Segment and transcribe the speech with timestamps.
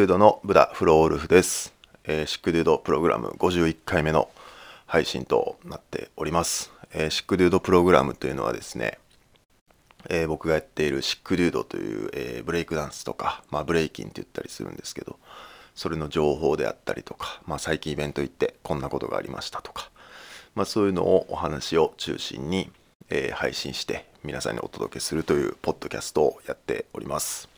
[0.00, 1.74] ドゥードのブダフロールフです、
[2.04, 4.30] えーシックドゥードプログラム51回目の
[4.86, 8.98] 配信となっております、えーシックドゥードプログラムというのはですね、
[10.08, 15.18] えー僕がやっているシックドゥードという、えブレイクダンスとか、まあ、ブレイキンって言ったりするんですけど
[15.74, 19.90] それの情報であったりとか、まあ、最近イベント行ってこんなことがありましたとか、
[20.54, 22.70] まあ、そういうのをお話を中心に、
[23.10, 27.49] え配信して皆さんにお届けするというポッドキャストをやっております。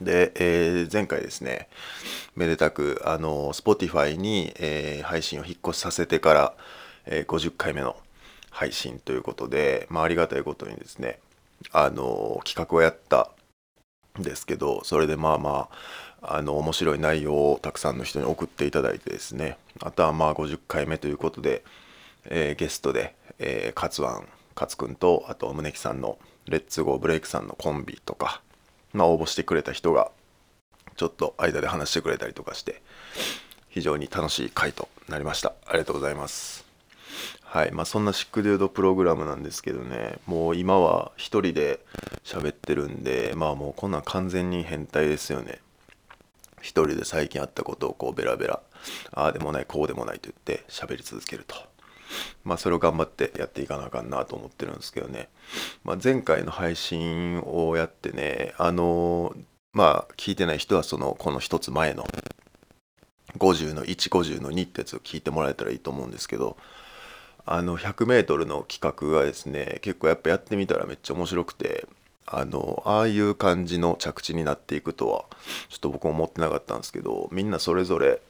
[0.00, 1.68] で、えー前回ですね
[2.36, 6.54] めでたくあの Spotify に、えー配信を引っ越しさせてから、
[7.06, 7.96] えー50回目の
[8.50, 11.18] 配信ということで、まあ、ありがたいことにですね
[11.72, 13.30] あの企画をやった
[14.18, 15.68] んですけどそれでまあま
[16.22, 21.64] ああの面白い内容をたくさんの人に送っていただいてですねあとはまあ50回目ということで、
[22.26, 28.42] えーゲストで、えー、勝湾勝くんとあと宗木さんのレッツゴーブレイクさんのコンビとか、
[28.94, 30.10] まあ、応募してくれた人が
[30.96, 32.80] ちょっと間で話してくれたりとかして
[33.68, 35.52] 非常に楽しい回となりました。
[35.66, 36.64] ありがとうございます。
[37.42, 37.72] はい。
[37.72, 40.18] まあそんなシックデュードプログラムなんですけどね。
[40.26, 41.80] もう今は一人で
[42.24, 45.60] 喋ってるんでまあもうこんなん完全に変態ですよね。
[46.60, 48.60] 一人で最近あったことをこうベラベラ
[49.12, 51.73] ああでもないこうでもないと言って喋り続けると。
[52.44, 55.28] まあそれを頑張ってやっていかなあかんなと思ってるんですけどね、
[55.84, 59.34] まあ、前回の配信をやってねあの
[59.72, 62.06] まあ聞いてない人はそのこの一つ前の
[63.38, 66.56] 50の150の2ってやつを聞いてもらえたらいいと思うんですけど
[67.46, 71.86] あの 100m の企画がですね結構やっぱやってみたらめっちゃ面白くて
[72.26, 75.24] あのああいう感じの着地になっていくとは
[75.68, 78.20] ちょっと僕も思ってなかったんですけどみんなそれぞれ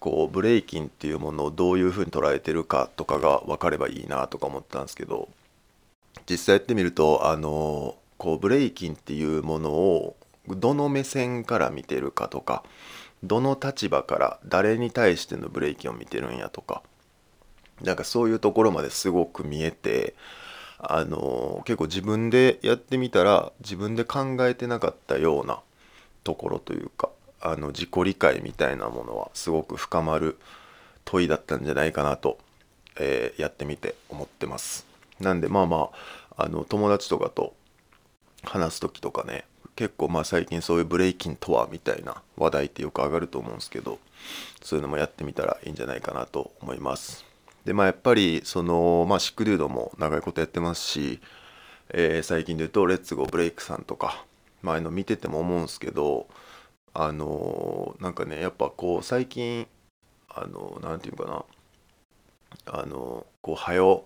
[0.00, 5.28] こうブレイキンっていうものをどういうふうに捉えてるかとかが分かればいいなとか思ったんですけど
[6.28, 10.16] 実際やってみるとあのこうブレイキンっていうものを
[10.48, 12.64] どの目線から見てるかとか
[13.22, 16.82] どの立場から誰に対してのブレイキンを見てるんやとか
[17.82, 20.14] なんかそういうところまですごく見えて
[20.78, 25.60] あの結構自分でやってみたら自分で考えてなかったような
[26.22, 27.10] ところというか
[27.40, 30.38] あの自己理解みたいなものはすごく深まる
[31.04, 32.38] 問いだったんじゃないかなと、
[32.98, 34.86] えーやってみて思ってます。
[35.20, 35.90] なんでまあま
[36.36, 37.54] ああの友達とかと
[38.44, 39.44] 話す時とかね
[39.76, 43.98] 結構まあ最近そういうブレイキンとはみたいな話題ってよく上がると思うんですけど
[44.62, 47.24] そういうのもやってみたらいいんじゃないかなと思います。
[47.64, 51.20] でまあやっぱりそのまあシックデュードも長いことやってますし、
[51.90, 54.24] えー最近で言うとレッツゴーブレイクさんとか
[54.62, 56.26] 前の見てても思うんですけど
[56.94, 59.66] あのなんかねやっぱこう最近
[60.28, 61.44] あのなんていうかな。
[62.66, 64.04] あのこうはよ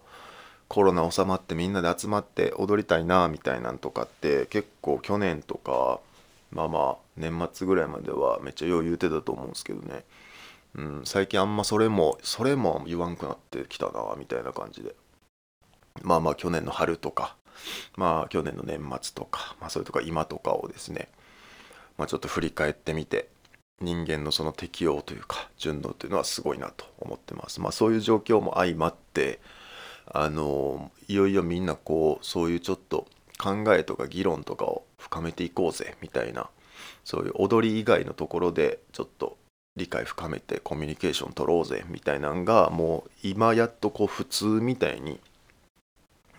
[0.69, 6.00] コロナ収まってみんなで集まって踊りたいなみたいなんとかって結構去年とか
[6.50, 10.04] まあまあ年末ぐらいまではめっちゃよう言うてたと思うんですけどね、
[10.75, 14.94] うん、最近あんまそれもそれも言わんくなってきたなみたいな感じで。
[16.00, 17.37] まあまあ去年の春とか
[17.97, 21.09] まあ去年の年末とか、まあ、それとか今とかをですね
[22.03, 23.29] まあ、ちょっと振り返ってみて
[23.81, 27.61] 人間のその適応というか順応というのはすごいなと思ってます。
[27.61, 29.39] まあ、そういう状況も相まって
[30.07, 33.07] あのいよいよみんなこうそういうちょっと
[33.39, 36.49] 考えとか議論とかを深めていこうぜみたいな
[37.05, 39.37] そういう踊り以外のところでちょっと
[39.77, 45.21] 理解深めてコミュニケーション取ろうぜみたいなのがもう今やっとこう普通みたいに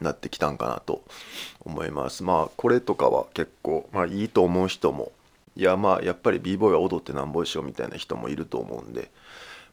[0.01, 1.03] なってきたんかなと
[1.61, 2.21] 思います。
[2.23, 5.13] まあこれとかは結構、まあ、いいと思う人も
[5.55, 9.11] いやまあやっぱり b ボーイは踊ってなんぼでしょみたいな人もいると思うんで、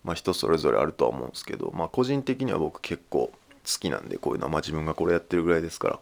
[0.04, 3.32] まあ、人それぞれあるとは思うんですけど、まあ、個人的には僕結構好
[3.65, 6.00] きなんでこういうのは、まあ、自分がこれやってるぐらいですから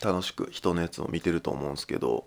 [0.00, 2.24] 楽しく人のやつも見てると思うんですけど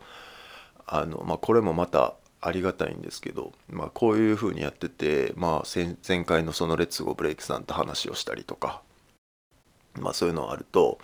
[0.85, 8.81] あの、まあ、これもまたありがたいんですけど、まあ、こういう風にやってて、まあ、前前回のその「レッツゴーブレイクさんと話をしたりとか、
[9.99, 10.99] まあ、そういうのあると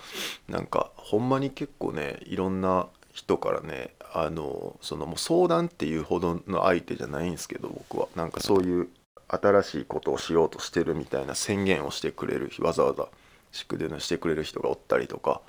[0.48, 8.08] なんかほんまに結構ねいろんな人からねあのそのもう相談っていうほどの相手じゃないんですけど僕は。
[8.16, 8.90] なんかそういう
[9.28, 13.08] 新しいことをしようとしてるみたいな宣言をしてくれるわざわざ
[13.52, 15.42] 宿でのしてくれる人がおったりとか。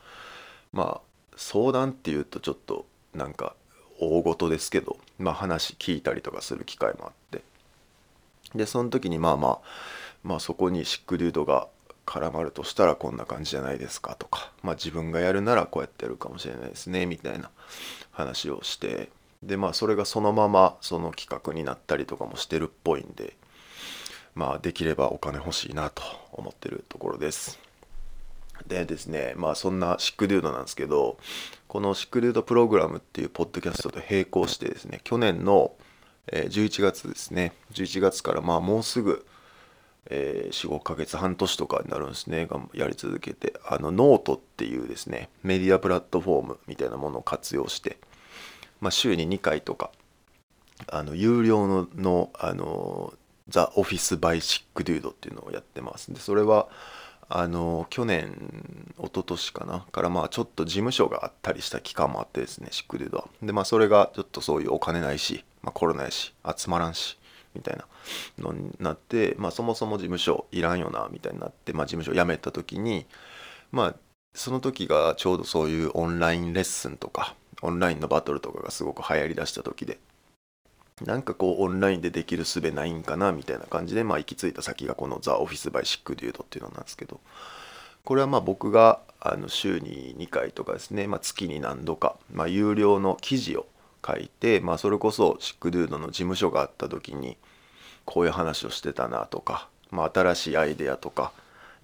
[0.72, 3.55] まあ相談っていうとちょっとなんか
[4.00, 7.43] 大事ですけど、まあ、話聞いたりとかする機会もあって。
[8.55, 9.58] でその時にまあまあ
[10.22, 11.69] まあそこにシックデュードが
[12.06, 17.51] 絡まるとしたらこんな感じじゃないですかとか、まあ、自分がやるならこうやってやるかもしれないですねみたいな
[18.12, 19.11] 話をして
[19.43, 23.37] でまあそれがそのままその企画になったりとかもしてるっぽいんで
[24.35, 26.03] まあできればお金欲しいなと
[26.33, 27.59] 思ってるところです。
[28.67, 31.19] でですねまあそんなシックデュードなんですけど
[31.67, 35.73] このシックデュードプログラムっていうポッドキャストと並行してですね去年の
[36.33, 39.27] え、11月ですね11月からまあもうすぐ、
[40.11, 42.49] えー、45ヶ月半年とかになるんですね。
[42.75, 43.55] やり続けて。
[43.67, 47.97] あのノートっていうですねメディアプラットフォームみたいなものを活用して、
[48.81, 49.91] まあ、週に2回とか
[50.89, 53.15] あの有料ののあの
[53.49, 56.12] The Office by Sick Dude っていうのをやってます。
[56.12, 56.69] でそれは
[57.29, 59.87] あの去年一昨年かな？
[59.91, 63.29] からまあちょっと事務所があったりした期間もあってですね Sick Dude は。
[63.43, 67.19] でまあそれがちょっとそういうお金ないし、まあ、コロナやし集まらんし
[67.55, 67.87] みたいな
[68.39, 73.06] のになって、まあ、そもそも事務所いらんよなみたいになって、まあ、事務所辞めた時に
[73.73, 73.95] まあ
[74.35, 79.99] その時がちょうどそういうオンラインレッスンとかオンラインのバトルとかがすごく流行りだした時で
[81.05, 87.21] なんかこうオンラインでできる術ないんかなみたいな感じで、まあ、行き着いた先がこの The Office by Sick Dude っていうのなんですけど
[88.05, 93.67] これはまあ僕があの週に2回とかですね、まあ、月に何度か、まあ、有料の記事を
[94.05, 97.37] 書いて、まあ、それこそ Sick Dude の事務所があった時に
[98.05, 101.33] こういう話をしてたなとか、まあ、新しいアイデアとか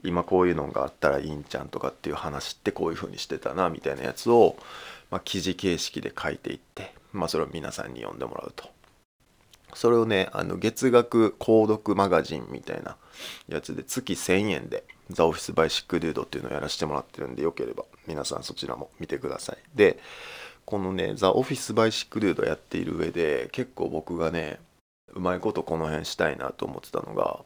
[0.03, 4.57] 今こういうのがあったらいいんちゃんとかっていう話ってこういう風にしてたなみたいなやつを、
[5.11, 8.69] まあ、記事形式で書いていって、まあ、それを皆さんに読んでもらうと。
[9.75, 12.97] それをね、あの月額購読マガジンみたいな
[13.49, 19.59] やつで月1000円で The Office by Sick Dude っていうのをやらせてもらってるんでよければ皆さんそちらも見てください。
[19.75, 19.99] で、
[20.71, 24.61] このね、ザ・オフィス・バイ・シック・ルードやっている上で結構僕がね、
[25.13, 27.41] うまいことこの辺したいなと思ってたのが、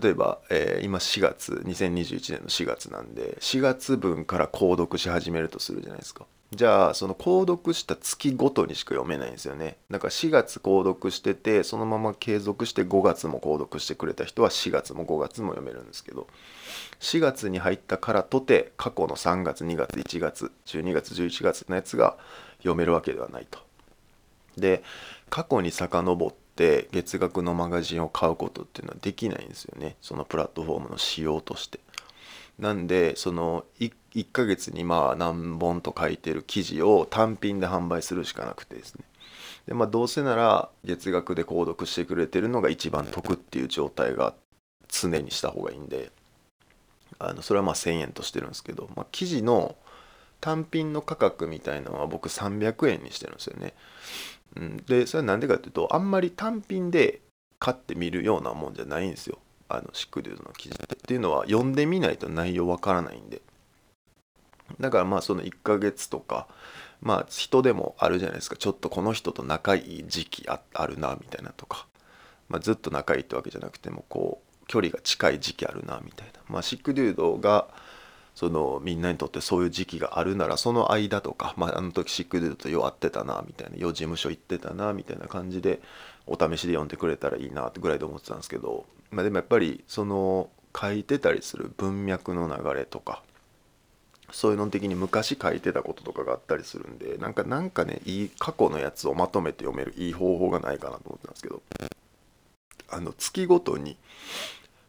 [0.00, 6.24] 例えば、えー、今4月、2021年の4月なんで、4月分から購読し始めるとするじゃないですか。
[6.54, 9.76] じゃあその購読した月ごとにしか読めないんですよね。
[9.90, 16.28] だから4月購読しててそのまま継続して5月も購読してくれた人は4月も5月も読めるんですけど
[17.00, 22.16] 4月に入ったからとて過去の3月2月1月12月11月のやつが
[22.58, 23.58] 読めるわけではないと。
[24.56, 24.82] で
[25.30, 29.96] 過去に遡って月額のマガジンを買うことっていうのはできないんですよね。
[30.00, 31.80] そのプラットフォームの仕様として。
[32.58, 39.04] なんでその 1, 1ヶ月にまあ何本と書いてる記事を単品で販売するしかなくてですね
[39.66, 44.34] でまあどうせなら月額で購読してくれてるのが一番得っていう状態が
[44.88, 46.10] 常にした方がいいんで
[47.18, 49.76] あのそれはまあ1000円としてるんですけど、まあ、記事の
[50.40, 53.72] 単品の価格みたいなのは僕300円にしてるんですよね。
[54.56, 57.22] うん、でそれは何でかっていうとあんまり単品で
[57.58, 59.38] 買ってみるようなもんじゃないんですよ。
[59.68, 63.40] あのシックデュードの記事っていうのは読んでみないと内容わからないんで
[64.80, 66.46] だからまあその1ヶ月とか
[67.00, 68.56] まあ人でもあるじゃないですか。
[68.56, 71.86] ちょっとこの人と仲いい時期あるなみたいなとか、
[72.48, 76.40] まあ、ずっと仲いいってわけじゃなくてもこう距離が近い時期あるなみたいな。
[76.48, 77.68] まあシックデュードが
[78.34, 85.80] そのみんなにとってそういう時期があるならその間とか、まあ、あの時シックデュードと弱ってたなみたいなよ事務所行ってたなみたいな感じで
[86.26, 93.22] お試しで読んでくれたらいいなってぐらいで思ってたんですけどまあ、でもやっぱりその書いてたりする文脈の流れとか
[94.34, 101.62] そういうの的に昔書いてたこととかがあったりするんでなんかなんかねいい過去のやつをまとめて読めるいい方法がないかなと思ってたんですけど
[102.90, 103.96] あの月ごとに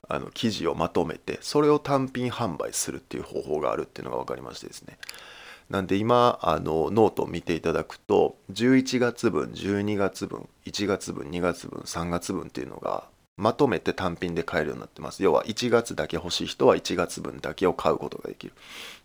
[0.09, 4.97] あの記事をまとめてそれを単品販売するっていう方法があるっていうのが分かりましてですね。
[5.69, 13.03] なんで今あのノートを見ていただくと11月分12月分1月分2月分3月分っていうのが
[13.37, 15.21] まとめて単品で買えるようになってます。
[15.23, 18.53] 要は1月だけ欲しい人は1月分だけを買うことができる。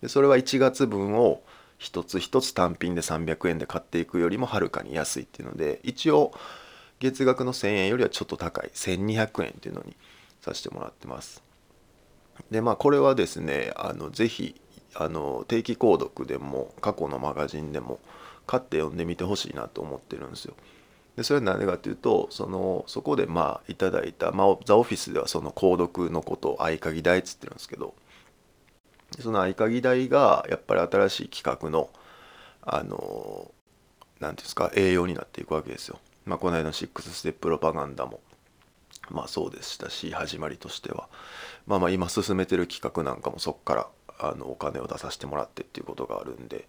[0.02, 1.42] でそれは1月分を
[1.78, 6.32] 一つ一つ単品で300円で買っていくよりもはるかに安いっていうので一応
[7.00, 9.96] 月額の1000円よりはちょっと高い1200円っていうのに
[10.42, 11.42] させてもらってます。
[12.50, 14.54] でまあこれはですねあのぜひ
[14.94, 17.98] あの定期購読でも過去のマガジンでも
[18.46, 20.54] 買って読んでみてほしいなと思ってるんですよ。
[21.20, 27.92] でそれは何でかっていうとそのそこでまあいただいた、まあ、ザ・オフィスではその購読のことを合鍵代っつってるんですけど
[29.20, 31.90] その合鍵代がやっぱり新しい企画の
[32.62, 33.50] あの
[34.18, 35.98] 何ていうんですか栄養になっていくわけですよ。
[36.24, 38.20] まあ、この間の6ステッププロパガンダも
[39.10, 41.10] まあそうでしたし始まりとしては
[41.66, 46.66] まあまあ今進めてる企画なんかもそこからあのお金を出させてもらってっていうことがあるんで。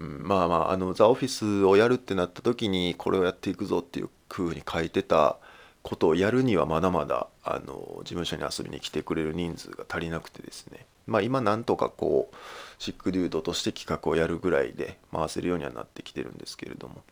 [0.00, 5.36] うん、まあまああのザ・オフィスをやるってなった時にこれをやっていくぞっていう風に書いてた
[5.82, 10.86] ことをやるにはまだまだあの事務所に遊びに来てくれる人数が足りなくてですね。
[11.06, 12.36] まあ今なんとかこう
[12.78, 17.02] シックデュードとして企画をやるぐらいで回せるようにはなってきてるんですけれども。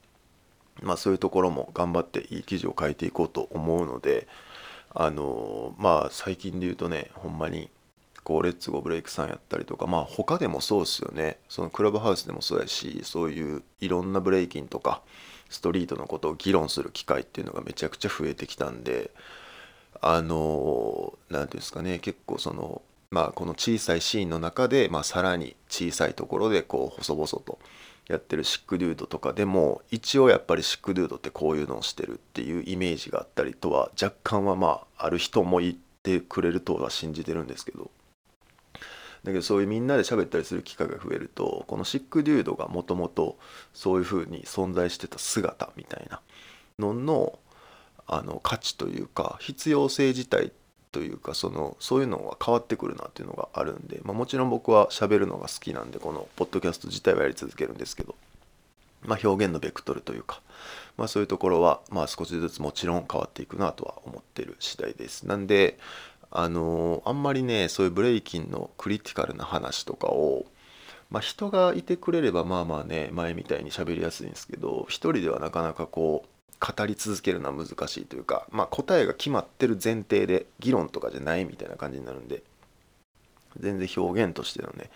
[0.82, 4.28] まあそういうところも頑張っていい記事を書いていこうと思うので
[4.94, 7.68] あのまあ最近で言うとねほんまに
[8.28, 11.38] こうレッツゴーブレイクさんやったりとかまあ他でもそうですよね。
[11.48, 15.00] そのクラブハウスでもそうやしそういういろんなブレイキンとか
[15.48, 19.12] ストリートのことを議論する機会っていうのがめちゃくちゃ増えてきたんで
[20.02, 27.58] あの何ていうんですかね結構そのまあこの小さいシーンの中で、まあ、さらに小さいところでこう細々と
[28.08, 37.90] やってるシックデュードとかでも一応やっぱりシックデュードってこういうのをしてるっていうイメージがあったりとは若干はまあある人も言ってくれるとは信じてるんですけど。
[39.28, 43.38] だけどそういうみんなで喋ったりする機会が増えるとこのシックデュードがもともと
[43.72, 46.20] そういうふうに存在してた姿みたいな
[46.78, 47.38] のの
[48.10, 50.50] あの価値というか必要性自体
[50.92, 58.14] というかそのそういうのが変わってくるなっていうのがあるんで、まあ、もちろん僕は喋るのが好きなんでこのポッドキャスト自体はやり続けるんですけど、
[59.02, 60.40] まあ、表現のベクトルというか、
[60.96, 65.26] まあ、そういうところはまあ少しずつもちろん変わっていくなとは思ってる次第です。
[65.26, 65.78] なんで
[66.30, 70.46] あのあんまりねそういうブレイキンのクリティカルな話とかを
[71.10, 76.28] まあ、人がいてくれればまあまあね前みたいに喋りやすいんですけど一人ではなかなかこう
[76.60, 82.42] 語り続けるのは難しいというか、まあ、答えが決まってる前提で議論とかじゃないみたいな感じになるんで
[83.58, 84.90] 全然表現としてのね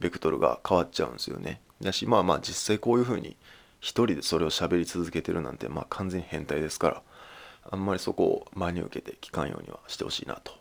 [0.00, 1.60] ベクトルが変わっちゃうんですよね。
[1.82, 3.36] だしまあまあ実際こういうふうに
[3.80, 7.02] 一人でそれを喋り続けてるなんてまあ完全に変態ですから
[7.70, 10.57] あんまりそこを真に受けて聞かんようにはしてほしいなと。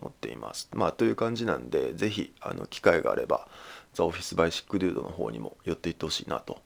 [0.00, 0.68] 思っています。
[0.72, 3.48] まあという感じなんで是非あの機会があれば
[3.94, 6.60] The Office by Sick Dude の方にも寄っていってほしいなと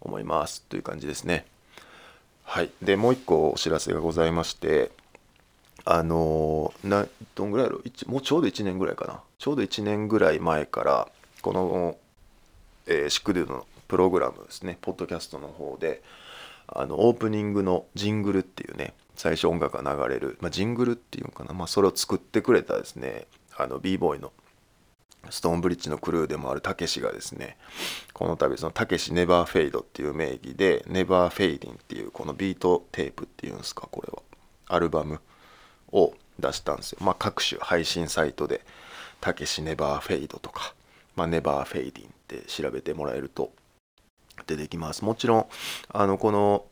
[0.00, 1.46] 思いますという感じですね。
[2.42, 4.90] はい、でもう一個お知らせがございまして
[5.84, 7.80] あのなどんぐらいやろ？
[8.06, 9.20] もうちょうど1年ぐらいかな。
[9.38, 11.08] ちょうど1年ぐらい前から
[11.42, 11.96] この、
[12.86, 16.02] えー、シックデュードのプログラムですねポッドキャストの方で
[16.66, 24.32] あのオープニングのジングルっていうね最初音楽が流れる、まあ、ジングルっていうのかな、まあ、それを作ってくれたですねあの b ボーイの
[25.30, 27.56] ストーンブリッジのクルーでもあるたけしがですね
[28.12, 34.22] この度そのたけし Neverfade っていう名義で Never Fadin' っていうこのビートテープっていうんですかこれは。
[34.66, 35.20] アルバム
[35.92, 36.98] を出したんですよ。
[37.02, 38.62] まあ各種配信サイトで
[39.20, 40.74] たけし Neverfade とか、
[41.16, 43.52] まあ、 Never Fadin' って調べてもらえると
[44.46, 45.04] 出てきます。
[45.04, 45.46] もちろん
[45.88, 46.64] あのこの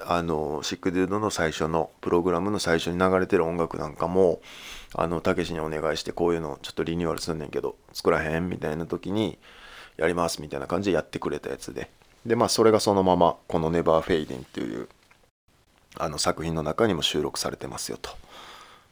[0.00, 4.40] あの Sick Dude の最初のプログラムの最初に流れてる音楽なんかも
[4.94, 9.38] あのたけしにお願いしてこういうのちょっとリニューアルすんねんけど作らへんみたいな時に
[9.96, 11.90] やりますみたいな感じでやってくれたやつで。
[12.24, 14.88] でまあそれがそのままこの「Never Fading」っていう
[15.96, 18.10] あの作品の中にも収録されてますよと。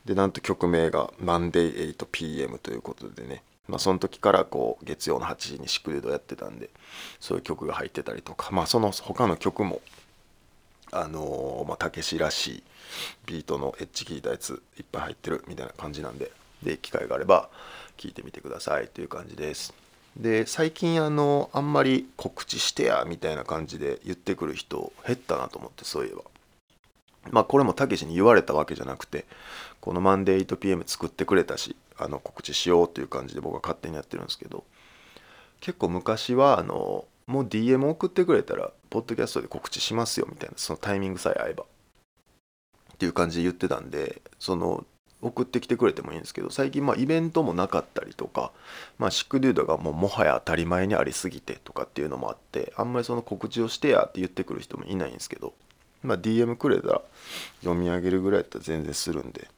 [0.04, 3.42] でなんと曲名が「Monday8pm」ということでね。
[3.68, 6.68] まあ、その時からこう月曜の8時にシクレードやってたんで
[7.18, 9.80] そういう曲が入ってたりとかまあその他の曲も
[10.92, 12.62] あのまたけしらしい
[13.26, 16.30] ビートのエッジ効いたやついっぱい入ってるみたいな感じなんで
[16.62, 17.48] で機会があれば
[17.96, 19.74] 聞いてみてくださいという感じです。
[20.16, 26.22] で最近あのあんまり告知してやみたいな感じで言ってくる人減ったなと思ってそういえば。
[27.30, 29.24] まあこれもたけしに言われたわけじゃなくて
[29.80, 34.64] このマンデー 8pm 作ってくれたしあの告知しようという感じで僕は勝手にやってるんですけど
[35.60, 41.64] 結構昔はあのもう DM 送ってくれたらポッドキャストで告知しますよみたいなそのタイミングさえ合えば。
[42.94, 44.86] っていう感じで言ってたんでその
[45.20, 48.52] 送ってきてくれてもいいんですけど最近まイベントもなかったりとか、
[48.98, 55.54] まあ、シックデュードがもうもはや当たり前にありすぎてとかっていうのもあってあんまりその告知をしてやって言ってくる人もいないんですけど、
[56.02, 57.02] まあ、DM くれたら
[57.62, 59.48] 読み上げるぐらいだったら全然するんで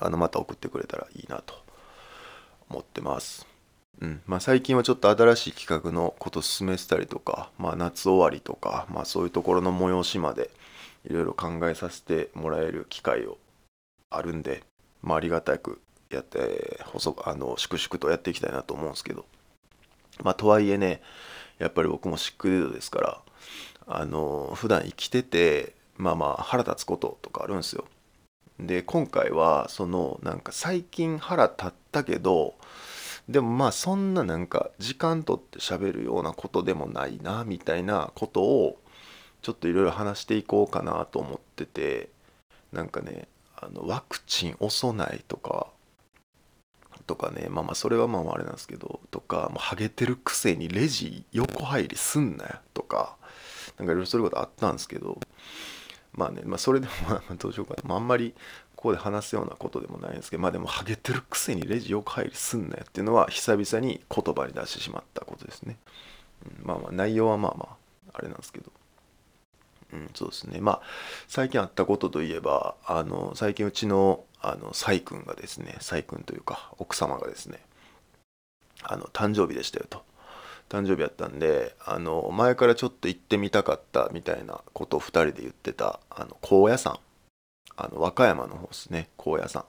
[0.00, 1.54] あのまた送ってくれたらいいなと
[2.68, 3.46] 思ってます。
[4.00, 4.22] うん。
[4.26, 10.50] まあ、最近はちょっと新しい企画のこと進めてたりとか、まあ、夏終わりとか、まあ、そういうところの催しまで
[11.04, 13.38] いろいろ考えさせてもらえる機会を
[14.10, 14.62] あるんで、
[15.02, 19.26] まあ、ありがたくやって細あの粛々とやっていきたいなと思うんですけど、
[20.22, 21.02] まあ、とはいえね
[21.58, 23.20] やっぱり僕もシックデードですから
[23.86, 27.84] あの普段生きててまあまあ腹立つこととかあるんですよ。
[28.58, 32.54] で今回はそのなんか最近腹立ったけど
[33.28, 38.78] でもまあそんななんか時間とって喋るようなことでもないなみたいなことを
[39.42, 42.08] ちょっといろいろ話していこうかなと思ってて
[42.72, 45.68] なんかねあのワクチン遅ないとか
[47.06, 53.16] とかねまあまあそれはまああれなんですけどとかもうハゲてるくせにレジ横入りすんなよとか
[53.78, 55.18] なんかいろいろそういうことあったんですけど
[56.12, 58.34] まあねまあそれでもまあどうしようかな、まあ、あんまり
[58.76, 65.76] ここで話すようなことでもないんですけどまあでもハゲてるくせにレジ横入りすんなよっていうのは久々に言葉に出してしまったことですね、
[66.60, 67.68] うん、まあまあ内容はまあま
[68.12, 68.70] ああれなんですけど。
[69.90, 70.60] うん、そうですね。
[70.60, 70.82] まあ
[71.28, 77.58] 最近あったことといえばあの最近うちのあのサイ君がですねサイ君というか奥様がですね
[78.82, 80.02] あの誕生日でしたよと。
[80.68, 86.98] 誕生日やったんであの前からちょっと行ってみたかったみたいなことを2人で言ってたあの高野山。
[87.80, 89.64] あの和歌山の方ですね高野山。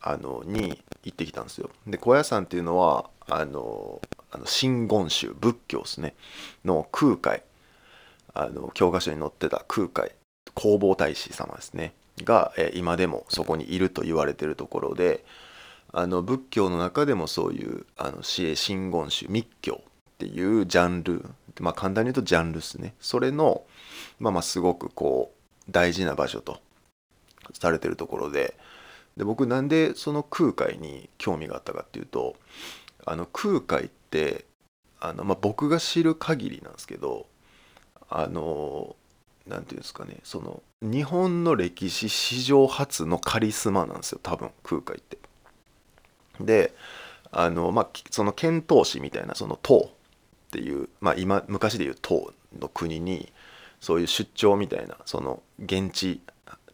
[0.00, 1.70] あのに行ってきたんですよ。
[1.86, 6.14] で高野山っていうのはあのあの真言宗仏教ですね。
[6.64, 7.42] の空海。
[8.34, 10.10] あの教科書に載ってた空海。
[10.56, 11.94] 弘法大師様ですね。
[12.22, 15.24] が、今でもそこにいると言われてるところで
[15.92, 19.80] あの仏教の中でもそういうあの真言宗密教
[20.14, 21.24] っていうジャンル。
[21.60, 22.94] まあ簡単に言うとジャンルですね。
[23.00, 23.62] それの
[24.18, 25.32] まあまあすごくこ
[25.68, 26.60] う大事な場所と
[27.52, 28.56] されてるところで。
[29.16, 32.34] で僕なんでその空海に興味があったかっていうと
[33.06, 34.44] あの空海って
[35.00, 37.26] あの、まあ、僕が知る限りなんですけど
[38.08, 38.96] あの
[39.46, 40.18] 何て言うんですかね。
[40.24, 44.20] その日本の歴史史上初のカリスマなんですよ。
[44.22, 45.18] 多分空海って。
[46.40, 46.74] で
[47.30, 49.90] あのまあその遣唐使みたいなその唐。
[50.54, 53.32] っていう、まあ、今昔でいう唐の国に
[53.80, 56.20] そういう出張みたいなその現地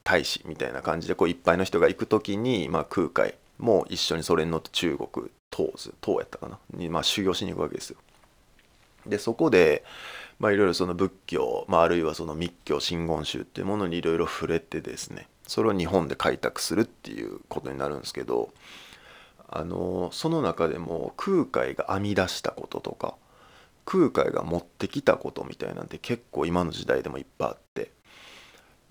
[0.04, 6.58] 大使みたいな感じでこういっぱいの人が行く時に、まあ、空海も一緒にそれに乗って中国唐図唐やったかな？
[6.74, 7.96] に、まあ、修行しに行くわけですよ。
[9.06, 9.82] でそこで
[10.38, 18.52] まあいろいろその仏教、まあ、あるいはその密教真言宗っていうものにいろいろ触れてですねそれを日本で開拓するっていうことになるんですけど
[19.48, 23.14] あのその中でも空海が編み出したこととか
[23.90, 27.90] 空海が持ってきたことみたいなんて結構今の時代でもいっぱいあって。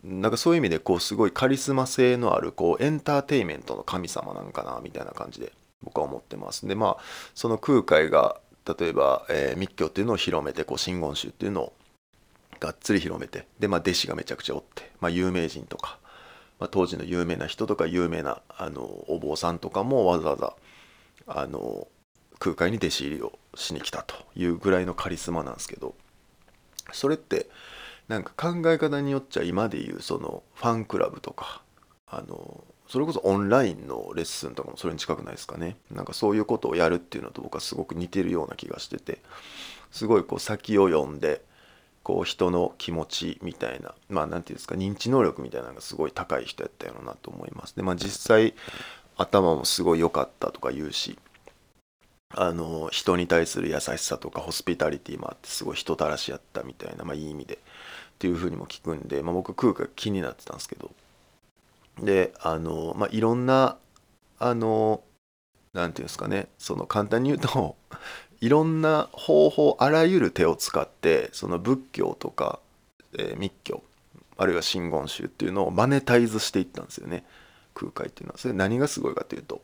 [0.03, 5.51] なんかそういう意味でこうすごいカリスマ性のあるこうエンターテインメントの神様なんかなみたいな感じで
[5.83, 6.67] 僕は思ってます。
[6.67, 7.03] でまあ
[7.35, 11.73] その空海が例えば、えー、密教っていうのを広めてこう真言宗っていうのを
[12.59, 15.97] がっつり広めてでまあ弟子がめちゃくちゃおって、まあ、有名人とか、
[16.59, 20.55] まあ、当時の有名な人とか有名なあのお坊さんとかもわざわざ
[21.27, 21.87] あの
[22.39, 25.93] 空海に弟子入りをしに来たというぐらいのカリスマなんですけど
[26.91, 27.47] それって
[28.07, 31.61] なんか考え方によっちゃ今でいうそのファンクラブとか
[32.07, 35.77] あのそれこそオンラインのレッスンとかもそれに近くないですかね。
[35.91, 39.19] なんかそういうことをやるっていうのと僕はすごく似てるような気がしてて
[39.91, 41.43] すごいこう先を読んで
[42.01, 47.75] こう人の気持ちみたいなまあ何て言うんですか認知能力みたいなのがすごい高い人やったよなと思います。
[47.75, 48.55] でまあ実際
[49.17, 51.19] 頭もすごい良かったとか言うし
[52.35, 57.57] あの人に対する優しさとかホスピタリティもあってすごい人たらしやったみたいなまあいい意味でっ
[58.19, 60.91] ていうふうにも聞くんで、まあ、僕空海気になってたんですけど。
[62.03, 63.77] であのまあいろんな
[64.37, 65.03] あの
[65.73, 67.75] 何て言うんですかねその簡単に言うと
[68.41, 72.59] いろんな方法あらゆる手を使ってその仏教とか、
[73.17, 73.83] えー、密教
[74.37, 77.25] あるいは真言宗っていうのをマネタイズしていったんですよね。
[77.73, 78.39] 空海っていうのは。
[78.39, 79.61] それ何がすごいかというと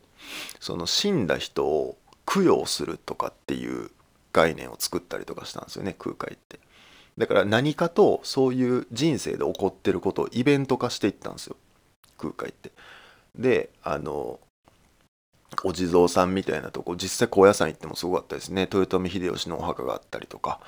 [0.60, 1.96] その死んだ人を
[2.26, 3.90] 供養するとかっていう
[4.32, 6.60] 概念を作ったりとかしたんですよね空海って。
[7.16, 11.56] だから何かとそういう人生で起こってることをイベント化していったんですよ
[12.18, 12.72] 空海って。
[13.34, 14.38] であの
[15.64, 18.68] お地蔵さんみたいなとこ実際高野山行ってもすごかったですね。
[18.70, 20.60] 豊臣秀吉のお墓があったりとか、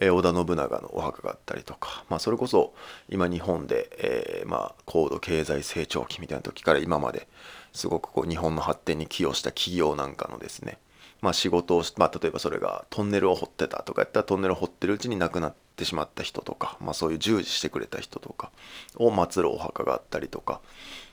[0.00, 2.74] え、織田信長のお墓があったりとか、まあ、それこそ
[3.08, 7.26] 今日本で、えー、まあ、高度経済成長期みたいな時から今まで
[7.72, 10.78] すごくこう日本の発展に寄与した企業なんかのですね
[11.20, 18.50] まあ、仕事をまあ、例えばそれがトンネルを掘ってたとかやったらトンネルを掘ってるうちに亡くなってしまった人とか、まあ、そういう従事してくれた人とか
[18.96, 20.60] を祀るお墓があったりとか、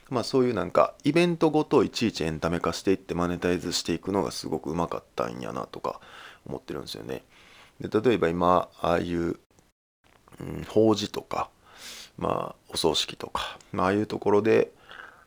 [0.08, 6.00] まあ、そういうなんかイベントごとをいちいちエンタメ化していってマネタイズしていくのがすごくうまかったんやなとか
[6.46, 7.24] 思ってるんですよね。
[7.80, 11.50] で例えば今ああいう、うん、法事とか、
[12.16, 14.70] まあ、お葬式とか、まああいうところで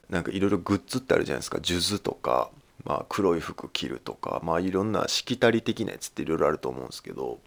[0.09, 2.49] なんかいろいろグッズってあるじゃないですか数珠とか
[2.85, 7.39] まあ、黒い服着るとか、まあ、いろんなしきたり的なやつっていろいろあると思うんですけど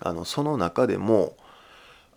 [0.00, 1.36] あのその中でも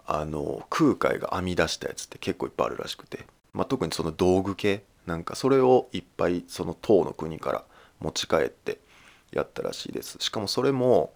[0.06, 7.64] あの空海が編み出したやつって結構いっぱいあるらしくて、まあ、特にその道具系なんかそれをいっぱいその唐の国から
[8.00, 8.80] 持ち帰って
[9.32, 10.18] やったらしいです。
[10.20, 11.14] しかもそれも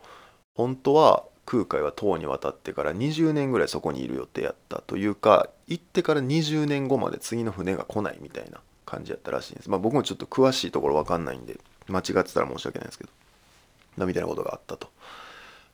[0.56, 9.69] 本当は空海は唐に渡ってから20年ぐらいそこにいる予定やったというか行ってから20年後まで次の船が来ないみたいな感じやったらしいんです。
[9.69, 13.04] まあ僕もちょっと詳しいところわかんないんで、間違ってたら申し訳ないですけ
[13.97, 14.89] ど、みたいなことがあったと。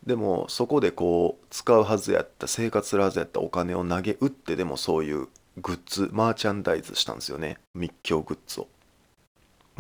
[0.06, 8.68] でもそこでこう使うはずやった生活するはずやったお金を投げ打ってでもそういうグッズマーチャンダイズしたんですよね密教グッズを。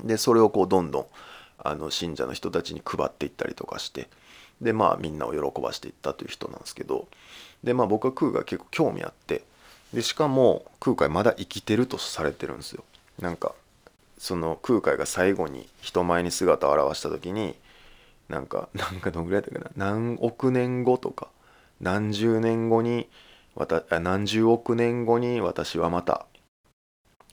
[0.03, 1.05] でそれをこうどんどん
[1.57, 4.07] あの信者の人たちに配っていったりとかして
[4.61, 7.07] でまあみんなを喜ばしていったという人なんですけど
[7.63, 9.43] でまあ僕は空海結構興味あって
[9.93, 12.83] でしかも空海まだ生きてるとされてるんですよ。
[13.19, 13.53] なんか
[14.17, 17.55] その空海が最後に人前に姿を現した時に
[18.29, 19.91] なんか なんかどんぐらいだったかな？
[19.91, 21.27] 何億年後とか
[21.81, 23.09] 何十年後に
[23.89, 26.25] 何十億年後に私はまた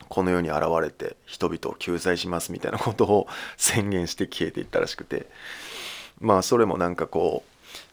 [0.08, 5.26] この世に現れて人々を救済しますみたいなことを 宣言して消えていったらしくて。
[6.20, 7.44] まあそれもなんかこ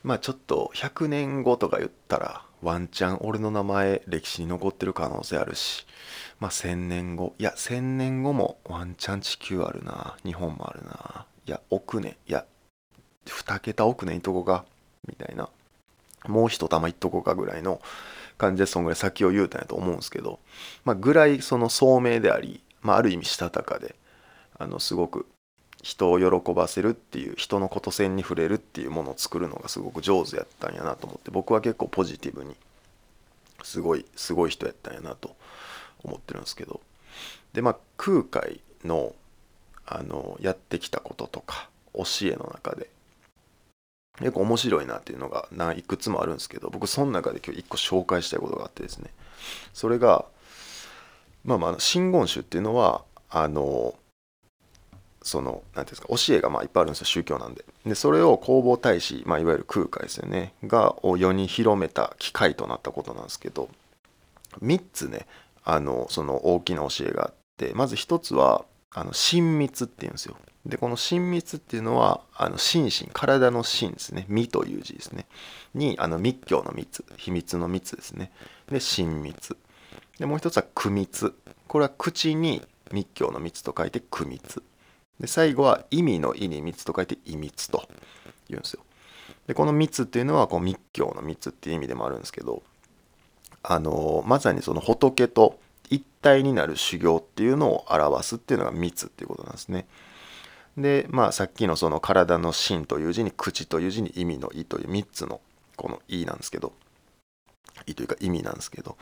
[0.03, 5.85] うまあちょっと100年後とか言ったらワンチャン俺の名前歴史に残ってる可能性あるし。
[6.39, 7.35] まあ1000年後。
[7.39, 10.17] いや1000年後もワンチャン地球あるな。
[10.23, 11.25] 日本もあるな。
[11.45, 12.45] いや億年いや
[13.25, 14.65] 2桁億年いとこか
[15.07, 15.49] みたいな。
[16.27, 17.81] もう一玉いっとこかぐらいの
[18.37, 20.39] 感じでそんぐらい先を言うたんやと思うんですけど、
[20.85, 23.95] まあ、ぐらいその聡明であり、まあ、ある意味したたかで
[24.57, 25.27] あのすごく
[25.83, 32.55] 人を喜ばせるっていう人のこと線に触れるっていうものを作るのがすごく上手やったんやなと思って僕は結構ポジティブに
[33.63, 35.35] すごいすごい人やったんやなと
[36.03, 36.81] 思ってるんですけど。
[37.53, 39.15] でまあ空海の
[39.85, 42.89] あのやってきたこととか教えの中で
[44.19, 49.09] 結構面白いなっていうのがいくつもあるんですけど僕その中で今日一個紹介したいことがあってですね。
[49.73, 50.25] それが
[51.45, 53.95] まあまあ真言宗っていうのはあの
[55.27, 57.65] その何ていうんですか教えがまあいっぱいあるんですよ宗教なんで。
[57.85, 63.69] でそれを弘法大師、まあ、いわゆる空海ですよねがを世に広めた機会となったことなんですけど
[64.61, 65.27] 3つね
[65.63, 70.37] あのその大きな教えがあってまず1つはあの親密っていうんですよ。
[70.65, 74.25] でこの親密っていうのはあの心身体の心ですね。
[74.27, 75.25] 身という字ですね。
[75.73, 78.31] にあの密教の密秘密の密ですね。
[78.69, 79.55] で親密。
[80.19, 81.33] でもう一つは苦密。
[81.67, 82.61] これは口に
[82.91, 84.61] 密教の密と書いて苦密。
[85.19, 87.87] で最後は意味の意に密と書いて意密と
[88.49, 88.81] 言うんですよ
[89.47, 92.63] でこの密っていうのはこう密教の密っていう意味でもあるんですけど
[93.63, 99.87] あのまさにその仏と一体になる修行っていうのを表すっていうのが密っていうことなんですね。
[100.77, 105.41] でまあさっきのその体の芯という字に口という字に意味の意という3つの
[105.75, 106.71] この意なんですけど
[107.87, 108.95] 意というか意味なんですけど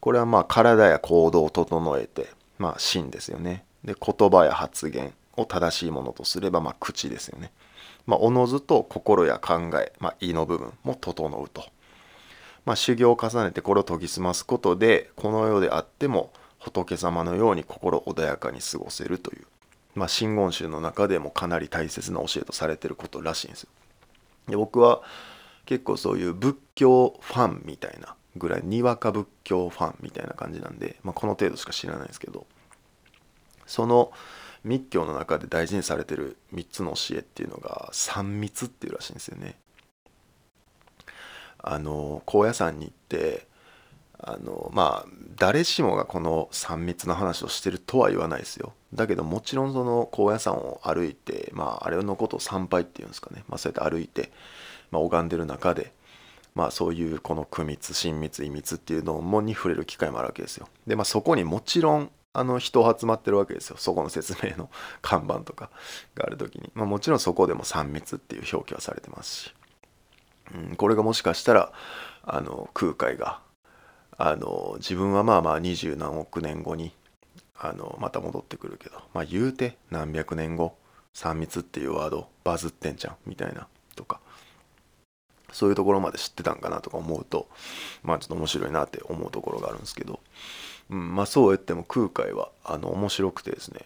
[0.00, 7.52] これはまあ体や行動を整えてまあ芯ですよねで言葉や発言を正しいものとすればまあ口ですよね。
[8.06, 11.64] まあおのずと心や考え、まあ、意の部分も整うと。
[12.64, 19.46] まあ修行を重ねてこれを研ぎ澄ますことでこの世であっても仏様のように心穏やかに過ごせるという。
[19.94, 23.68] まあ、真言宗の中でもかなり大切な教えとされてることらしいんですよ。
[24.48, 25.02] で僕は
[25.66, 32.46] 結構そういう仏教ファンみたいなぐらいにわか仏教ファンみたいな感じなんで、まあ、この程度しか知らないですけど
[33.66, 34.12] その
[34.64, 39.56] 密教の中で大事にされてる3つの教えっていうのが三密っていうらしいんですよね。
[41.58, 43.46] あの高野山に行って
[44.18, 48.72] あのまあ誰しもがこの3密の話をしてるとは言わないですよ。
[48.94, 54.30] だけどもちろんその高野山を歩いてまああれのことを参拝っていうんですかね、まあ、そうやって歩いて、
[54.90, 55.92] まあ、拝んでる中で
[56.54, 60.68] まあそういうこの苦密親密異密っていうのもに触れる機会もあるわけですよ。
[60.86, 63.76] でまあそこにもちろんあの人集まってるわけですよ。
[63.78, 64.68] そこの説明の
[65.00, 65.70] 看板とか
[66.16, 69.54] がある時に、まあ、もちろんそこでも3密っていう表記はされてますし、
[70.52, 71.72] うん、これがもしかしたら
[72.24, 73.40] あの空海が
[74.18, 76.92] あの自分はまあまあ二十何億年後に
[77.56, 80.76] あのまた戻ってくるけどまあ言うて何百年後
[81.14, 84.20] 3密っていうワードバズってんじゃんみたいなとか。
[85.52, 87.48] そういうところまで知ってたんかなとか思うと
[88.02, 90.18] まあちょっと面白いなって思うところがあるんですけど、
[90.90, 93.80] うん、まあそう言っても空海はあの面白くてですね、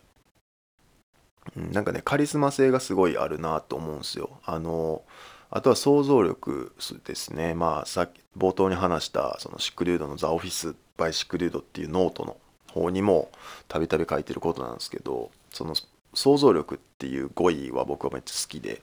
[1.56, 4.30] うん、なんかねカリスマ性がすごいあるなと思うんですよ。
[4.44, 5.02] あの
[5.50, 6.72] あとは想像力
[7.04, 7.54] ですね。
[7.54, 12.36] まあ、さっき冒頭に話したその Sick Dude の The Office by Sick Dude っていうノートの
[12.70, 13.30] 方にも
[13.66, 15.74] たびたび書いてることなんですけど、その
[16.12, 18.82] 想像力っていう語彙は僕はめっちゃ好きで、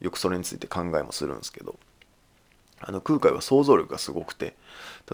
[0.00, 1.76] よくそれについて考えもするんですけど、
[2.82, 4.54] あの空海は想像力がすごくて、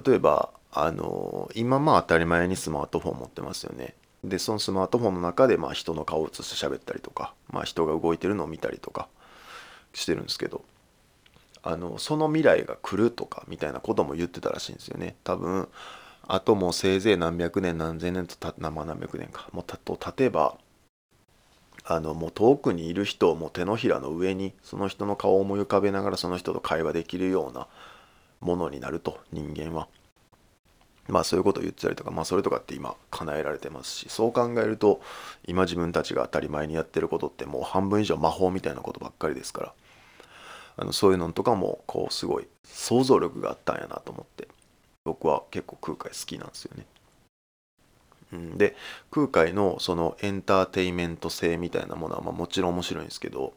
[0.04, 3.94] 例えば、あの今まあ当たり前にスマートフォン持ってますよね。
[4.24, 9.08] で、そのスマートフォンの中でまあ人の顔を映して喋ったりとか、まあ人が動いてるのを見たりとか
[9.94, 10.64] してるんですけど、
[11.62, 15.68] あのその未来が来るとかみたいなことも言ってたらしいんですよね多分
[16.26, 20.56] あともうせいぜい何百年何千年とた何百年かもうたと例えば
[21.90, 27.66] あのもう遠くにいる人をもう手のひらの上にその人の顔を思い浮かべながらその人と会話できるような
[28.40, 29.88] ものになると人間は
[31.08, 35.00] まあそういうことを言ってたりとかまあそれとかって今叶えられてますしそう考えると
[35.46, 39.72] 今自分たちが当たり前にやってることってもう半分以上魔法みたいなことばっかりですから
[40.76, 44.46] あのそういうのとかもこうすごい想像力があったんやなと思って
[45.04, 46.84] 僕は結構空海好きなんですよね。
[48.32, 48.76] うん、で
[49.10, 53.54] 空海のそのエンターテイメント性みたいなものはまあもちろん面白いんですけど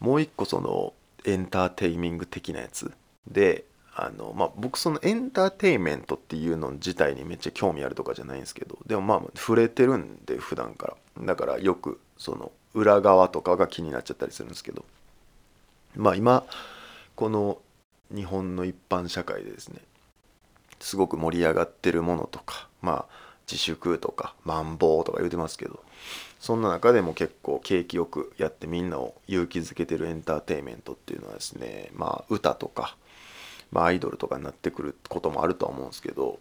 [0.00, 0.94] もう一個その
[1.24, 2.92] エンターテイミング的なやつ。
[3.30, 11.26] であのまあ僕そのエンターテイメントっていうの自体にめっちゃ興味あるとかじゃないんですけどでもまあ触れてるんで普段から。
[11.26, 14.84] だからよくその裏側とかが気になっちゃったりするんですけど。
[15.96, 16.44] まあ今
[17.16, 17.58] この
[18.14, 19.80] 日本の一般社会でですね
[20.80, 25.82] すごく盛り上がってるものとかまあ自粛とかマンボウとか言うてますけど
[26.38, 32.96] そんな中でも結構景気よくやってみんなを勇気づけてるエンターテインメントっていうのはですねまあ歌とか、
[33.72, 36.38] まあ、アイドルとかになってくることもあるとは思うんですけど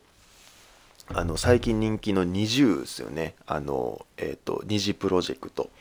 [1.12, 3.34] あの最近人気の NiziU ですよね。
[3.48, 5.72] あのえっ、ー、と二次プロジェクト。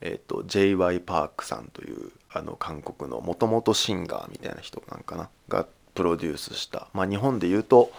[0.00, 5.30] えっ、ー、と j y パークさんというあの韓国のもともとシンガーみたいな人なんかな？
[5.48, 6.86] がプロデュースした。
[6.92, 7.90] まあ日本で言うと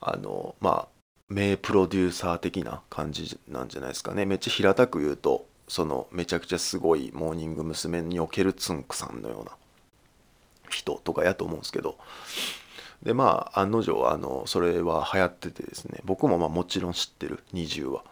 [0.00, 0.93] あのまあ
[1.34, 4.24] 名プロデューサー的な感じなんじゃないですかね。
[4.24, 8.02] めっちゃ平たく言うとそのめちゃくちゃすごいモーニング娘。
[8.02, 9.50] におけるつんくさんのような
[10.70, 11.98] 人とかやと思うんですけど。
[13.02, 16.00] でまあ案の定あのそれは流行っててですね。
[16.04, 17.42] 僕もまあもちろん知ってる。
[17.52, 18.04] 20は。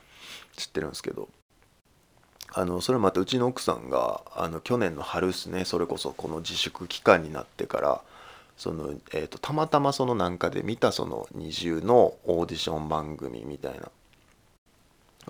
[0.56, 1.28] 知ってるんですけど。
[2.54, 5.64] あのそれまたうちの奥さんがあの去年の春ですね。
[5.64, 8.00] それこそこの自粛期間になってから
[8.62, 13.90] その、えーと、たまたまそのなんかで見たその二重のオーディション番組みたいな。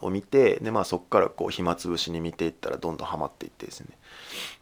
[0.01, 3.89] を見てでまあそこからこう暇つぶしに見ていったらどんどんハマっていってですね。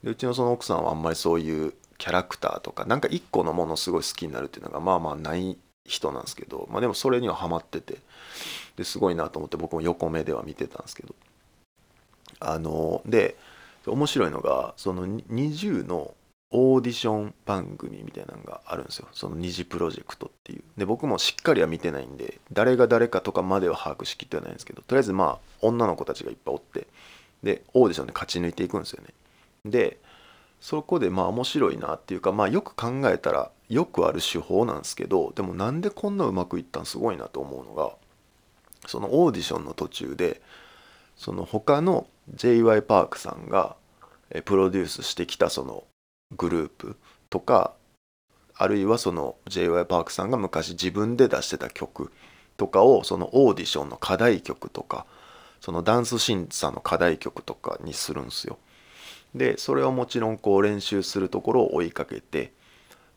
[0.05, 7.99] でうちのその奥さんはあんまりそういうキャラクターとかなんか一個のものすごい好きになるっていうのがまあまあない人なんですけど、まあ、でもそれにはハマってて
[8.77, 11.15] ですごいなと思って僕も横目では見てたんですけど。
[12.39, 13.37] あので
[13.87, 16.15] 面白いのがその20の
[16.53, 19.07] オーディション番組みたいなのがあるんですよ。
[19.13, 20.63] その二次プロジェクトっていう。
[20.77, 26.89] で僕もしっかりは見てないんで誰が誰かとかまでは把握しきってはないんですけどとりあえずまあ女の子たちがいっぱいおって
[27.43, 29.15] でオーディションで勝ち抜いていくんですよね。
[29.65, 29.99] で
[30.61, 37.93] そこでまあ面白いなっていうかまあよく考えたらよくある手法なんですけどでもなんでこんなうまくいったんすごいなと思うのが
[38.87, 40.43] そのオーディションの途中で
[41.17, 43.77] その他の j y パークさんが
[44.45, 45.85] プロデュースしてきたその
[46.37, 46.97] グループ
[47.29, 47.75] とか
[48.55, 52.13] あるいはその j y パークさんが昔自分で出してた曲
[52.57, 55.07] とかをそのオーディションの課題曲とか
[55.61, 58.59] そのダンス審査の課題曲とかにするんですよ。
[59.35, 62.53] でそれをもちろんこう練習するところを追いかけて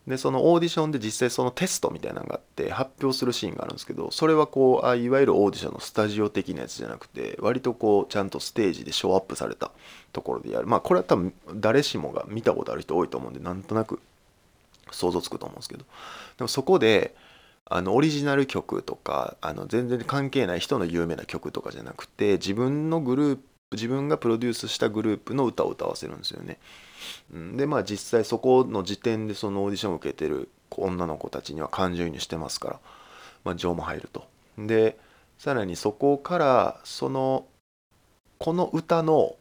[0.08, 9.72] でそのオーディションで実際そのテストみたいなのがあって発表するシーンがあるんですけどそれはこうあいわゆるオーディションのスタジオ的なやつじゃなくて割とこうちゃんとステージでショーアップされた
[10.12, 14.02] ところでやるまあこれは多分誰しもが見たことある人多いと思うんでなんとなく
[14.92, 15.86] 想像つくと思うんですけど
[16.38, 17.16] でもそこで
[17.66, 26.60] あのオリジナル曲とかあの全然関係ない人の有名な曲とかじゃなくて自分のグループ自分がプロデュースしたグループの歌を歌わせるんですよね。
[27.30, 32.80] でまあ実際そこの時点でそのオーディションを受けてる女の子たちには感情移入してますから、
[33.44, 34.28] まあ、情も入ると。
[34.58, 34.98] で
[35.38, 37.46] さらにそこからその
[38.38, 39.36] この歌の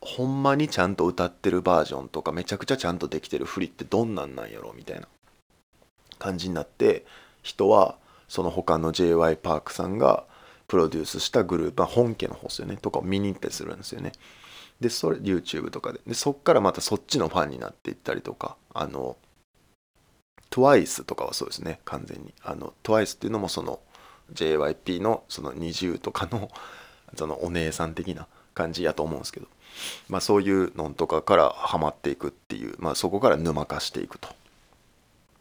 [0.00, 5.06] ほんまにちゃんと歌ってるバージョンとかめちゃくちゃちゃんとできてる振りってどんなんなんやろみたいな
[6.18, 7.06] 感じになって
[7.42, 7.96] 人は
[8.28, 10.24] その他の j y パークさんが
[10.66, 14.12] プロデュースしたグループ、まあ、本家の方ですよねとかを見に行ったりするんですよね。
[14.82, 16.00] でそれ YouTube とかで。
[16.06, 19.16] でそっからまたそっちのファンになっていったりとかあの
[20.50, 22.34] TWICE とかはそうですね完全に。
[22.42, 23.80] あの TWICE っていうのもその
[24.34, 26.50] JYP のその20とかの
[27.16, 29.46] そのお姉さん的な感じやと思うんですけど、
[30.08, 34.28] まあ、そういうのとかからハマっていくっていう、まあ、そこから沼化していくと。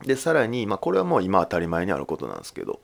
[0.05, 2.79] でさらに、まあ、これはもう今当たり前にあることなんですけど。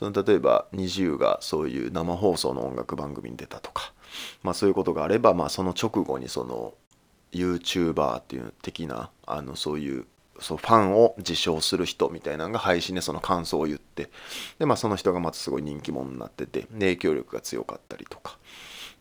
[0.00, 3.92] その例えば NiziU がそういう生放送の音楽番組に出たとか
[4.42, 6.74] まあ、そういうことがあれば、まあ、その直後にその
[7.32, 10.06] YouTuber っていう的なあのそういう
[10.40, 14.10] そうファンを自称する人みたいなのが配信でその感想を言って
[14.58, 18.38] で、まあ、その人がまたすごい人気者になってて影響力が強かったりとか、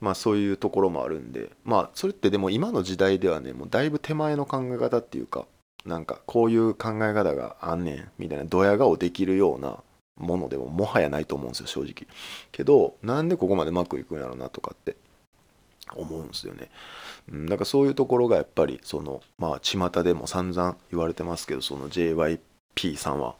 [0.02, 5.46] まあ、そういうところもあるんでまあそれってでも今の時代ではねもうだいぶ手前の考え方っていうか
[5.86, 9.78] なんかこういう考え方があんねんみたいなドヤ顔できるような
[10.20, 12.08] ものでももはやないと思うんですよ正直
[12.52, 14.96] けどなんでここまでうまくいくんやろうなとかって
[15.96, 16.70] 思うんですよね。
[17.32, 23.36] うん、だからそういうところがやっぱりそのまあ巷でも散々言われてますけどその JYP さんは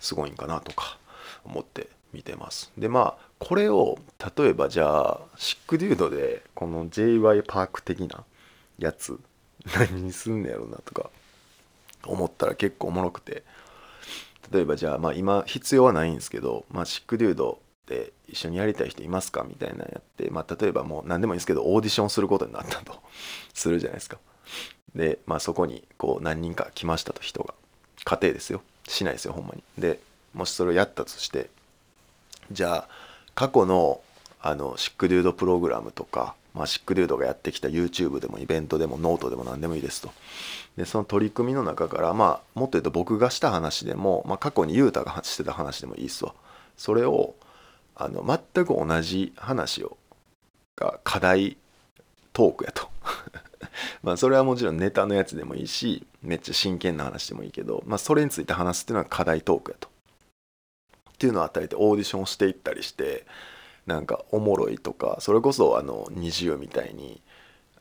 [0.00, 0.98] すごいんかなとか
[1.44, 2.72] 思って見てます。
[2.76, 3.98] でまあこれを
[4.36, 8.24] 例えばじゃあシックデュードでこの JY パーク的な
[8.78, 9.18] やつ
[9.74, 11.10] 何にすんねやろなとか
[12.04, 13.42] 思ったら結構おもろくて
[14.52, 23.00] 例えばじゃあまあ今必要はないんですけど、まあ、シックデュードで一緒にやりたい人いますかみたいなのやって、まあ、例えばもう何でもいいんですけどオーディションすることになったと
[23.54, 24.18] するじゃないですか。
[24.94, 27.54] で、まあ、そこにこう何人か来ましたと人が。
[28.04, 28.62] 仮定ですよ。
[28.86, 29.62] しないですよほんまに。
[29.78, 30.00] で
[30.32, 31.50] もしそれをやったとして
[32.52, 32.88] じゃあ
[33.34, 34.00] 過去の
[34.40, 40.10] あの Sick Dude プログラムとか、まあ、 Sick Dude がやってきた YouTube でもイベントでもノートでも何でもいいですと。
[40.76, 46.34] でその取り組みの中からまあもっと言うと僕がした話でも、まあ、過去に雄太がしてた話でもいいっすわ。
[46.76, 47.34] それを
[47.94, 49.98] あの全く同じ話を
[50.76, 51.58] が課題
[52.32, 52.88] トークやと。
[54.02, 59.88] まあそれはもちろんネタのやつでもいいしめっちゃ真剣な話でもいいけど、まあ、それについて話すっていうのは課題トークやと。
[59.88, 63.26] っていうのを与えてオーディションをしていったりして
[63.86, 67.20] なんかおもろいとかそれこそあの二重みたいに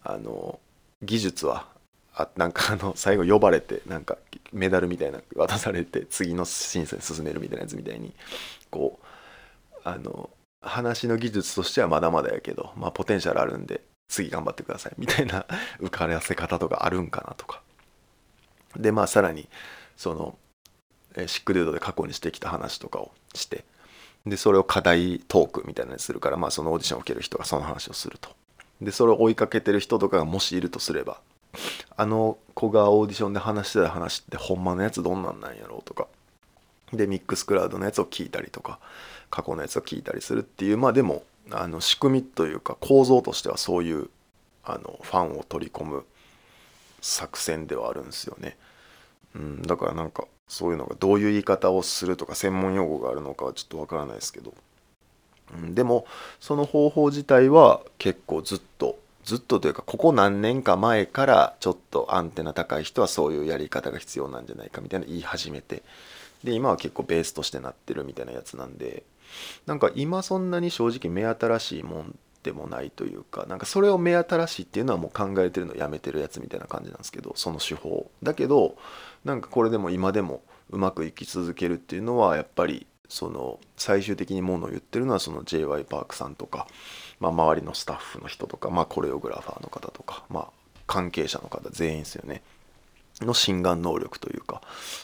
[0.03, 0.59] あの
[1.01, 1.67] 技術は
[2.13, 4.17] あなんかあの最後呼ばれてなんか
[4.53, 8.13] メダルみたいな渡されて次の審査に進めるみたいなやつみたいに
[8.69, 10.29] こうあの
[10.61, 15.45] 話の技術としてはまだまだやけど、まあ、ポテンシャルあるんで次頑張ってくださいみたいな
[15.79, 17.61] 浮かれせ方とかあるんかなとか。
[18.77, 19.47] でまあさらに
[19.95, 20.37] その
[21.27, 23.63] シックデードで過去にしてきた話とかをして
[24.25, 28.29] でそれを課題トークみたいなにするからまあそのオーディションを受ける人がその話をすると
[28.81, 31.19] でそれを追いかけてる人とかがもしいるとすれば
[31.95, 36.07] あの子がオーディションで話してた話ってほんまのやつどんなんなんやろうとか
[36.91, 38.79] でミックスクラウドのやつを聞いたりとか
[39.29, 44.09] 過去のやつを聞いたりするっていうまあでもあの仕組みというか構造としてはそういう
[44.63, 46.05] あのファンを取り込む
[47.01, 48.57] 作戦ではあるんですよね。
[49.35, 54.53] うん、だからなんかそういうのがどういう言い方をするとか専門用語があるのかはちょっとわからないですけど、
[55.55, 56.05] うん、でも
[56.39, 65.84] その方法自体は結構ずっとずっとというかここ何年か前からちょっとアンテナ高い人はそういうやり方が必要なんじゃないかみたいな言い始めて。
[66.43, 69.03] で今は結構ベースとしてなってるみたいなやつなんで。
[69.65, 78.12] なんか今そんなに正直目新しいもんでもないというかなんかそれを目新しいっていうのはもう考えてるのやめてるやつみたいな感じなんですけどその手法。
[78.21, 78.77] だけど
[79.23, 86.67] なんかこれでも今でもうまくいき続けるっていうのはやっぱりその最終的にものを言ってるのはその j y パークさんとか、
[87.19, 90.47] まあ、周りのスタッフの人とか、まあ、コレオグラファーの方とか、まあ、
[90.86, 92.43] 関係者の方全員ですよね。
[93.21, 94.62] の心眼能力というか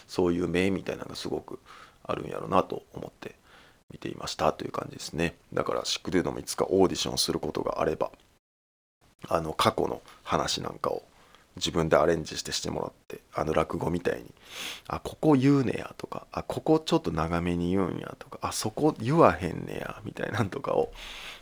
[0.08, 1.60] そういう目みたいなのがすごく
[2.04, 3.36] あるんやろうなと思って
[3.92, 5.36] 見ていましたという感じですね。
[5.54, 8.12] だからシックデュードもいつかオーディションすることがあれば
[9.28, 11.04] あの過去の話なんかを
[11.58, 14.26] 自分でアレンジしてしてもらってあの落語みたいに
[14.88, 20.92] あここ言うねやとかあここちょっと長めに言うんやとかあそこ言わへんねやみたいなんとかを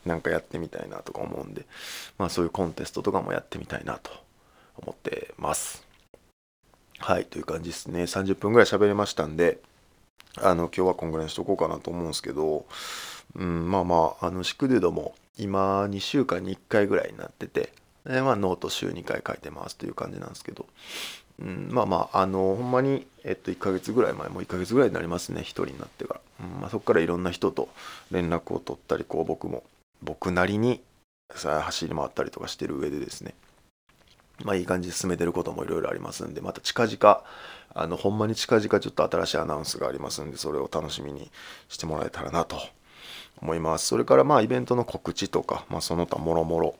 [0.06, 1.66] なんかやってみたいなとか思うんで
[2.18, 4.12] まあそういうコンテストとかもやってみたいなと
[4.78, 5.86] 思ってます。
[6.98, 8.04] はいという感じですね。
[8.04, 9.60] 30分ぐらい喋れましたんで
[10.38, 12.66] あの今日はこんぐらいにしとこうかなと思うんですけど、
[13.36, 17.72] うん、まあまああの Sick Dude も今2週間に1回ぐらいになってて
[18.06, 20.66] でまあノート週2回書いてますという感じなんですけど、
[21.40, 27.70] うん、まあまああのほんまに、えっと、1ヶ月ぐらい前もう1ヶ月ぐらいになりますね1人になってから、うんまあ、そこからいろんな人と
[28.12, 29.64] 連絡を取ったりこう僕も
[30.02, 30.82] 僕なりに
[31.36, 33.34] さ走り回ったりとかしてる上でですね。
[34.44, 37.24] まあいい感じで進めてることもいろいろありますんでまた近々
[37.74, 41.30] あのほんまに近々ちょっと新しいアナウンスがありますんでそれを楽しみに
[41.68, 42.58] してもらえたらなと
[43.42, 43.88] 思います。
[43.88, 46.76] それからまあイベントの告知とか、まあ、その他もろもろ。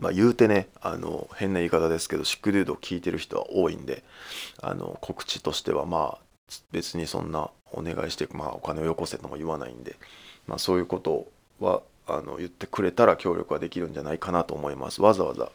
[0.00, 4.04] まあ言うてねあの変な言い方ですけどシックデュードを聞いてる人は多いんで
[4.62, 6.18] あの告知としてはまあ
[6.70, 9.96] 別にそんなお願いして、まあ、お金をよこせとも言わないんで、
[10.46, 11.26] まあ、そういうこと
[11.60, 15.02] はあの言ってくれたら協力はできるんじゃないかなと思います。
[15.02, 15.50] わざわざ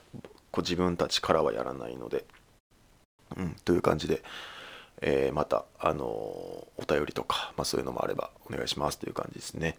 [0.55, 2.25] こう自分たちからはやらないので
[3.37, 4.21] うん、という感じで、
[5.01, 9.77] えー、また、あのー、お便りとか、まあ、そういうのもあればお願いしますという感じですね。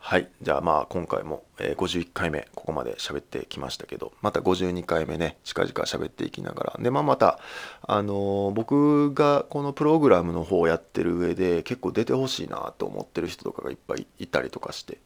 [0.00, 0.28] はい。
[0.42, 7.40] じゃあまあ今回も、えー、51回目ここまで喋ってきましたけど、また52回目ね、近々喋っていきながら、で、まあまた、
[7.82, 14.98] あのー、僕がこのプログラムの方をやってる上で結構出てほしいなと思ってる人とかがいっぱいいたりとかして、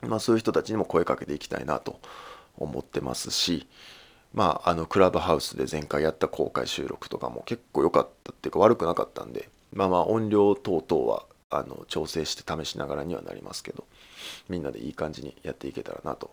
[0.00, 2.00] まあそういう人たちにも声かけていきたいなと
[2.56, 3.66] 思ってますし、
[4.34, 13.84] まあ、あのクラブハウスで前回やった公開収録とかも結構良かったっていうか悪くなかったんでまあまあ音量等々はあの調整して試しながらにはなりますけど
[14.48, 16.30] みんなでいい感じにやっていけたらなと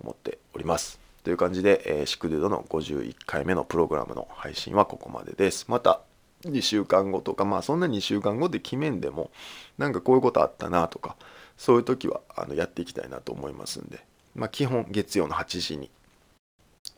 [0.00, 1.00] 思っております。
[1.24, 5.66] という感じで、えー、シクドゥドの51回目のプログラムの配信はここまでです。
[5.68, 6.00] また
[6.44, 9.30] 2週間後とかまあそんな2週間後で決めんでも
[9.78, 11.16] なんかこういうことあったなとか
[11.56, 14.04] そういう時はあのやっていきたいなと思いますんで、
[14.34, 15.90] まあ、基本月曜の8時に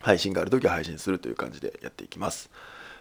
[0.00, 2.50] 配信がある時は配信するという感じでやっていきます。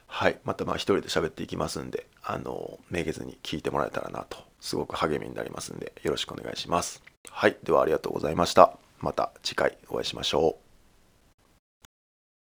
[0.07, 0.37] はい。
[0.43, 7.03] またまあ一人で喋っていきますんで、あの、めげずに聞いてもらえたらなと、すごく励みになりますんで、よろしくお願いします。
[7.29, 7.57] はい。
[7.63, 8.77] ではありがとうございました。
[8.99, 10.62] また次回お会いしましょう。